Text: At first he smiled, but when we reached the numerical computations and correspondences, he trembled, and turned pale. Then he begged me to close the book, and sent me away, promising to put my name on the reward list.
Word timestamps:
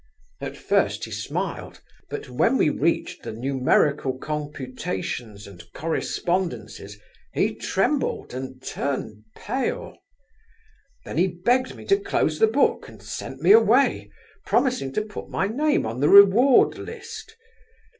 At 0.41 0.57
first 0.57 1.05
he 1.05 1.11
smiled, 1.11 1.79
but 2.09 2.27
when 2.27 2.57
we 2.57 2.71
reached 2.71 3.21
the 3.21 3.31
numerical 3.31 4.17
computations 4.17 5.45
and 5.45 5.63
correspondences, 5.73 6.97
he 7.35 7.53
trembled, 7.53 8.33
and 8.33 8.63
turned 8.63 9.25
pale. 9.37 9.95
Then 11.05 11.19
he 11.19 11.27
begged 11.27 11.75
me 11.75 11.85
to 11.85 11.99
close 11.99 12.39
the 12.39 12.47
book, 12.47 12.89
and 12.89 12.99
sent 12.99 13.43
me 13.43 13.51
away, 13.51 14.09
promising 14.43 14.91
to 14.93 15.03
put 15.03 15.29
my 15.29 15.45
name 15.45 15.85
on 15.85 15.99
the 15.99 16.09
reward 16.09 16.79
list. 16.79 17.35